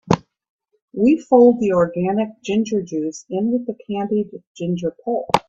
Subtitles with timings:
[0.93, 5.29] We fold the organic ginger juice in with the candied ginger pulp.